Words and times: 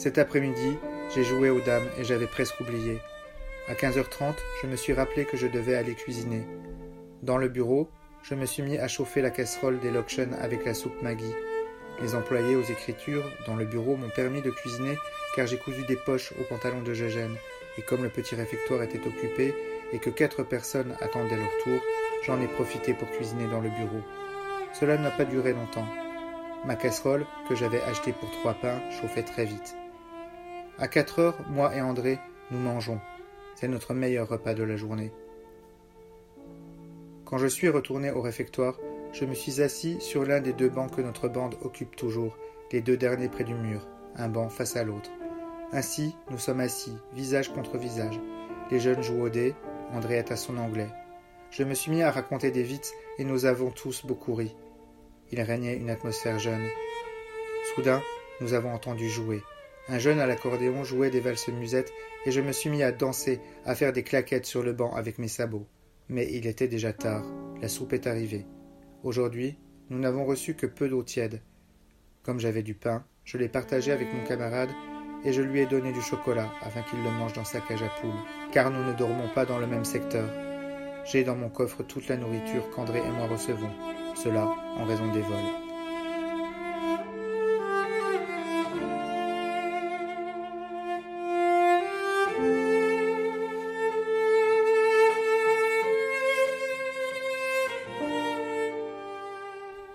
Cet 0.00 0.16
après-midi, 0.16 0.78
j'ai 1.14 1.24
joué 1.24 1.50
aux 1.50 1.60
dames 1.60 1.86
et 1.98 2.04
j'avais 2.04 2.26
presque 2.26 2.58
oublié. 2.58 3.00
À 3.68 3.74
15h30, 3.74 4.34
je 4.62 4.66
me 4.66 4.74
suis 4.74 4.94
rappelé 4.94 5.26
que 5.26 5.36
je 5.36 5.46
devais 5.46 5.74
aller 5.74 5.94
cuisiner. 5.94 6.46
Dans 7.22 7.36
le 7.36 7.48
bureau, 7.48 7.90
je 8.22 8.34
me 8.34 8.46
suis 8.46 8.62
mis 8.62 8.78
à 8.78 8.88
chauffer 8.88 9.20
la 9.20 9.28
casserole 9.28 9.78
des 9.78 9.90
Lokshen 9.90 10.32
avec 10.40 10.64
la 10.64 10.72
soupe 10.72 11.02
Maggie. 11.02 11.34
Les 12.00 12.14
employés 12.14 12.56
aux 12.56 12.62
écritures 12.62 13.30
dans 13.46 13.56
le 13.56 13.66
bureau 13.66 13.96
m'ont 13.96 14.08
permis 14.08 14.40
de 14.40 14.48
cuisiner 14.48 14.96
car 15.36 15.46
j'ai 15.46 15.58
cousu 15.58 15.82
des 15.82 15.96
poches 15.96 16.32
au 16.40 16.44
pantalon 16.44 16.80
de 16.80 16.92
Eugène 16.92 17.36
et 17.76 17.82
comme 17.82 18.02
le 18.02 18.08
petit 18.08 18.34
réfectoire 18.34 18.82
était 18.82 19.06
occupé 19.06 19.54
et 19.92 19.98
que 19.98 20.08
quatre 20.08 20.42
personnes 20.44 20.96
attendaient 21.02 21.36
leur 21.36 21.62
tour, 21.62 21.78
j'en 22.24 22.40
ai 22.40 22.46
profité 22.46 22.94
pour 22.94 23.10
cuisiner 23.10 23.48
dans 23.48 23.60
le 23.60 23.68
bureau. 23.68 24.00
Cela 24.72 24.96
n'a 24.96 25.10
pas 25.10 25.26
duré 25.26 25.52
longtemps. 25.52 25.88
Ma 26.64 26.74
casserole, 26.74 27.26
que 27.50 27.54
j'avais 27.54 27.82
achetée 27.82 28.14
pour 28.14 28.30
trois 28.30 28.54
pains, 28.54 28.80
chauffait 28.90 29.24
très 29.24 29.44
vite. 29.44 29.76
À 30.80 30.88
quatre 30.88 31.18
heures, 31.18 31.36
moi 31.50 31.76
et 31.76 31.82
André, 31.82 32.18
nous 32.50 32.58
mangeons. 32.58 33.00
C'est 33.54 33.68
notre 33.68 33.92
meilleur 33.92 34.26
repas 34.26 34.54
de 34.54 34.62
la 34.62 34.76
journée. 34.76 35.12
Quand 37.26 37.36
je 37.36 37.48
suis 37.48 37.68
retourné 37.68 38.10
au 38.10 38.22
réfectoire, 38.22 38.78
je 39.12 39.26
me 39.26 39.34
suis 39.34 39.60
assis 39.60 40.00
sur 40.00 40.24
l'un 40.24 40.40
des 40.40 40.54
deux 40.54 40.70
bancs 40.70 40.90
que 40.90 41.02
notre 41.02 41.28
bande 41.28 41.56
occupe 41.60 41.96
toujours, 41.96 42.34
les 42.72 42.80
deux 42.80 42.96
derniers 42.96 43.28
près 43.28 43.44
du 43.44 43.52
mur, 43.52 43.86
un 44.16 44.30
banc 44.30 44.48
face 44.48 44.74
à 44.74 44.82
l'autre. 44.82 45.10
Ainsi, 45.70 46.16
nous 46.30 46.38
sommes 46.38 46.60
assis, 46.60 46.96
visage 47.12 47.52
contre 47.52 47.76
visage. 47.76 48.18
Les 48.70 48.80
jeunes 48.80 49.02
jouent 49.02 49.24
au 49.24 49.28
dé, 49.28 49.54
André 49.92 50.14
est 50.14 50.32
à 50.32 50.36
son 50.36 50.56
anglais. 50.56 50.88
Je 51.50 51.62
me 51.62 51.74
suis 51.74 51.90
mis 51.90 52.00
à 52.00 52.10
raconter 52.10 52.50
des 52.52 52.62
vites 52.62 52.94
et 53.18 53.24
nous 53.24 53.44
avons 53.44 53.70
tous 53.70 54.06
beaucoup 54.06 54.34
ri. 54.34 54.56
Il 55.30 55.42
régnait 55.42 55.76
une 55.76 55.90
atmosphère 55.90 56.38
jeune. 56.38 56.66
Soudain, 57.74 58.00
nous 58.40 58.54
avons 58.54 58.72
entendu 58.72 59.10
jouer. 59.10 59.42
Un 59.88 59.98
jeune 59.98 60.20
à 60.20 60.26
l'accordéon 60.26 60.84
jouait 60.84 61.10
des 61.10 61.20
valses 61.20 61.48
musettes 61.48 61.92
et 62.26 62.30
je 62.30 62.40
me 62.40 62.52
suis 62.52 62.70
mis 62.70 62.82
à 62.82 62.92
danser, 62.92 63.40
à 63.64 63.74
faire 63.74 63.92
des 63.92 64.02
claquettes 64.02 64.46
sur 64.46 64.62
le 64.62 64.72
banc 64.72 64.94
avec 64.94 65.18
mes 65.18 65.28
sabots. 65.28 65.66
Mais 66.08 66.28
il 66.32 66.46
était 66.46 66.68
déjà 66.68 66.92
tard, 66.92 67.24
la 67.60 67.68
soupe 67.68 67.92
est 67.92 68.06
arrivée. 68.06 68.46
Aujourd'hui, 69.02 69.56
nous 69.88 69.98
n'avons 69.98 70.24
reçu 70.24 70.54
que 70.54 70.66
peu 70.66 70.88
d'eau 70.88 71.02
tiède. 71.02 71.40
Comme 72.22 72.40
j'avais 72.40 72.62
du 72.62 72.74
pain, 72.74 73.04
je 73.24 73.38
l'ai 73.38 73.48
partagé 73.48 73.92
avec 73.92 74.12
mon 74.12 74.24
camarade 74.24 74.70
et 75.24 75.32
je 75.32 75.42
lui 75.42 75.60
ai 75.60 75.66
donné 75.66 75.92
du 75.92 76.00
chocolat 76.00 76.50
afin 76.62 76.82
qu'il 76.82 77.02
le 77.02 77.10
mange 77.10 77.32
dans 77.32 77.44
sa 77.44 77.60
cage 77.60 77.82
à 77.82 77.88
poules, 78.00 78.10
car 78.52 78.70
nous 78.70 78.84
ne 78.84 78.92
dormons 78.92 79.28
pas 79.34 79.46
dans 79.46 79.58
le 79.58 79.66
même 79.66 79.84
secteur. 79.84 80.28
J'ai 81.04 81.24
dans 81.24 81.36
mon 81.36 81.48
coffre 81.48 81.82
toute 81.82 82.08
la 82.08 82.16
nourriture 82.16 82.70
qu'André 82.70 82.98
et 82.98 83.10
moi 83.10 83.26
recevons, 83.26 83.72
cela 84.14 84.44
en 84.76 84.84
raison 84.84 85.10
des 85.12 85.22
vols. 85.22 85.69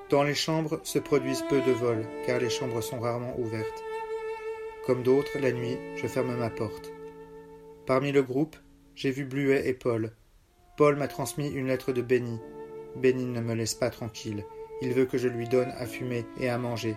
Dans 0.09 0.23
les 0.23 0.35
chambres 0.35 0.79
se 0.83 0.99
produisent 0.99 1.45
peu 1.49 1.61
de 1.61 1.71
vols, 1.71 2.05
car 2.27 2.39
les 2.39 2.51
chambres 2.51 2.81
sont 2.81 2.99
rarement 2.99 3.33
ouvertes. 3.39 3.83
Comme 4.85 5.01
d'autres, 5.01 5.39
la 5.39 5.51
nuit, 5.51 5.77
je 5.95 6.05
ferme 6.05 6.35
ma 6.35 6.51
porte. 6.51 6.91
Parmi 7.87 8.11
le 8.11 8.21
groupe, 8.21 8.55
j'ai 8.93 9.09
vu 9.09 9.25
Bluet 9.25 9.67
et 9.67 9.73
Paul. 9.73 10.11
Paul 10.77 10.95
m'a 10.95 11.07
transmis 11.07 11.49
une 11.49 11.67
lettre 11.67 11.91
de 11.91 12.03
Benny. 12.03 12.39
Benny 12.95 13.25
ne 13.25 13.41
me 13.41 13.55
laisse 13.55 13.73
pas 13.73 13.89
tranquille. 13.89 14.45
Il 14.81 14.93
veut 14.93 15.05
que 15.05 15.17
je 15.17 15.27
lui 15.27 15.47
donne 15.47 15.73
à 15.77 15.87
fumer 15.87 16.25
et 16.39 16.49
à 16.49 16.59
manger. 16.59 16.95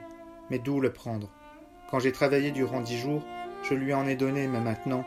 Mais 0.50 0.58
d'où 0.58 0.78
le 0.78 0.92
prendre? 0.92 1.30
Quand 1.90 2.00
j'ai 2.00 2.12
travaillé 2.12 2.50
durant 2.50 2.82
dix 2.82 2.98
jours, 2.98 3.22
je 3.62 3.72
lui 3.72 3.94
en 3.94 4.06
ai 4.06 4.16
donné, 4.16 4.46
mais 4.48 4.60
maintenant. 4.60 5.06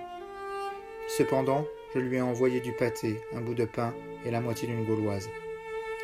Cependant, 1.07 1.67
je 1.93 1.99
lui 1.99 2.17
ai 2.17 2.21
envoyé 2.21 2.61
du 2.61 2.71
pâté, 2.71 3.21
un 3.35 3.41
bout 3.41 3.53
de 3.53 3.65
pain 3.65 3.93
et 4.25 4.31
la 4.31 4.41
moitié 4.41 4.67
d'une 4.67 4.85
gauloise. 4.85 5.29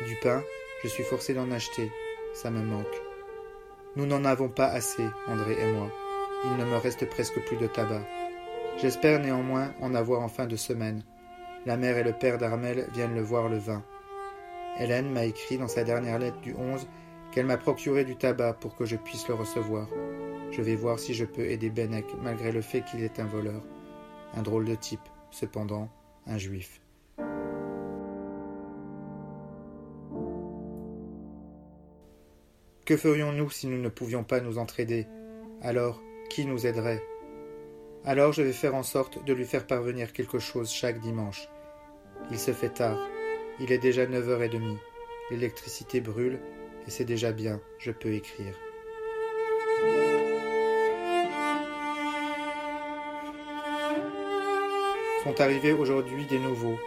Du 0.06 0.14
pain, 0.22 0.44
je 0.82 0.88
suis 0.88 1.02
forcé 1.02 1.34
d'en 1.34 1.50
acheter. 1.50 1.90
Ça 2.34 2.50
me 2.50 2.62
manque. 2.62 2.86
Nous 3.96 4.06
n'en 4.06 4.24
avons 4.24 4.48
pas 4.48 4.66
assez, 4.66 5.04
André 5.26 5.56
et 5.60 5.72
moi. 5.72 5.90
Il 6.44 6.56
ne 6.56 6.64
me 6.64 6.76
reste 6.76 7.08
presque 7.08 7.40
plus 7.46 7.56
de 7.56 7.66
tabac. 7.66 8.02
J'espère 8.80 9.18
néanmoins 9.18 9.72
en 9.80 9.94
avoir 9.94 10.22
en 10.22 10.28
fin 10.28 10.46
de 10.46 10.54
semaine. 10.54 11.02
La 11.66 11.76
mère 11.76 11.98
et 11.98 12.04
le 12.04 12.12
père 12.12 12.38
d'Armel 12.38 12.86
viennent 12.92 13.14
le 13.14 13.22
voir 13.22 13.48
le 13.48 13.58
20. 13.58 13.82
Hélène 14.78 15.10
m'a 15.10 15.24
écrit 15.24 15.58
dans 15.58 15.66
sa 15.66 15.82
dernière 15.82 16.20
lettre 16.20 16.40
du 16.40 16.54
11 16.54 16.86
qu'elle 17.32 17.46
m'a 17.46 17.56
procuré 17.56 18.04
du 18.04 18.14
tabac 18.14 18.54
pour 18.54 18.76
que 18.76 18.84
je 18.84 18.96
puisse 18.96 19.26
le 19.26 19.34
recevoir. 19.34 19.88
Je 20.52 20.62
vais 20.62 20.76
voir 20.76 20.98
si 20.98 21.12
je 21.12 21.24
peux 21.24 21.46
aider 21.46 21.70
Benek 21.70 22.06
malgré 22.22 22.52
le 22.52 22.62
fait 22.62 22.82
qu'il 22.82 23.02
est 23.02 23.18
un 23.18 23.26
voleur. 23.26 23.62
Un 24.34 24.42
drôle 24.42 24.66
de 24.66 24.76
type, 24.76 25.00
cependant, 25.30 25.88
un 26.26 26.38
juif. 26.38 26.80
Que 32.88 32.96
ferions-nous 32.96 33.50
si 33.50 33.66
nous 33.66 33.76
ne 33.76 33.90
pouvions 33.90 34.24
pas 34.24 34.40
nous 34.40 34.56
entraider? 34.56 35.06
Alors, 35.60 36.00
qui 36.30 36.46
nous 36.46 36.66
aiderait? 36.66 37.04
Alors 38.02 38.32
je 38.32 38.40
vais 38.40 38.54
faire 38.54 38.74
en 38.74 38.82
sorte 38.82 39.22
de 39.26 39.34
lui 39.34 39.44
faire 39.44 39.66
parvenir 39.66 40.14
quelque 40.14 40.38
chose 40.38 40.72
chaque 40.72 40.98
dimanche. 40.98 41.50
Il 42.30 42.38
se 42.38 42.52
fait 42.54 42.70
tard. 42.70 42.98
Il 43.60 43.72
est 43.72 43.78
déjà 43.78 44.06
neuf 44.06 44.26
heures 44.30 44.42
et 44.42 44.48
demie. 44.48 44.78
L'électricité 45.30 46.00
brûle, 46.00 46.40
et 46.86 46.90
c'est 46.90 47.04
déjà 47.04 47.30
bien, 47.30 47.60
je 47.78 47.90
peux 47.90 48.14
écrire. 48.14 48.54
Sont 55.24 55.38
arrivés 55.42 55.74
aujourd'hui 55.74 56.24
des 56.24 56.38
nouveaux, 56.38 56.78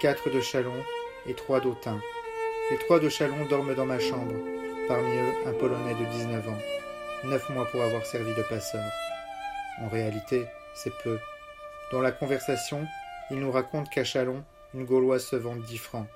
quatre 0.00 0.30
de 0.30 0.40
Chalon 0.40 0.82
et 1.26 1.34
trois 1.34 1.60
d'Autun. 1.60 2.00
Les 2.70 2.78
trois 2.78 3.00
de 3.00 3.10
Chalon 3.10 3.44
dorment 3.50 3.74
dans 3.74 3.84
ma 3.84 3.98
chambre 3.98 4.32
parmi 4.88 5.16
eux 5.16 5.34
un 5.46 5.52
Polonais 5.52 5.94
de 5.94 6.04
19 6.04 6.48
ans, 6.48 6.58
neuf 7.24 7.48
mois 7.50 7.66
pour 7.66 7.82
avoir 7.82 8.04
servi 8.04 8.34
de 8.34 8.42
passeur. 8.42 8.84
En 9.80 9.88
réalité, 9.88 10.46
c'est 10.74 10.92
peu. 11.02 11.18
Dans 11.92 12.00
la 12.00 12.12
conversation, 12.12 12.86
il 13.30 13.38
nous 13.38 13.50
raconte 13.50 13.90
qu'à 13.90 14.04
Chalon, 14.04 14.44
une 14.74 14.84
Gauloise 14.84 15.24
se 15.24 15.36
vend 15.36 15.56
10 15.56 15.78
francs, 15.78 16.06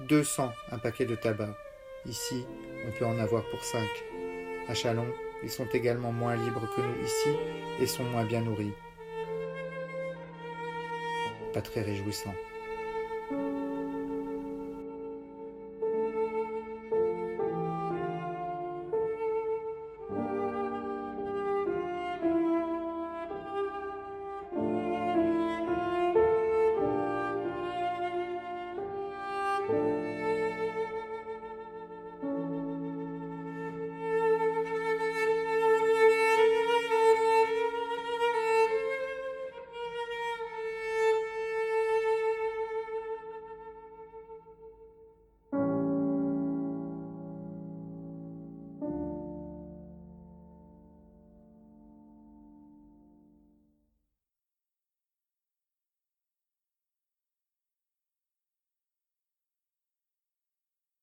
200 0.00 0.52
un 0.72 0.78
paquet 0.78 1.06
de 1.06 1.14
tabac. 1.14 1.54
Ici, 2.06 2.46
on 2.86 2.98
peut 2.98 3.06
en 3.06 3.18
avoir 3.18 3.42
pour 3.50 3.64
5. 3.64 3.80
À 4.68 4.74
Chalon, 4.74 5.06
ils 5.42 5.50
sont 5.50 5.68
également 5.72 6.12
moins 6.12 6.36
libres 6.36 6.68
que 6.74 6.80
nous 6.80 7.04
ici 7.04 7.30
et 7.80 7.86
sont 7.86 8.04
moins 8.04 8.24
bien 8.24 8.40
nourris. 8.40 8.72
Pas 11.52 11.62
très 11.62 11.82
réjouissant. 11.82 12.34